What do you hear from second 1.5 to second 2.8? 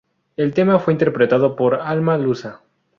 por Alma Lusa.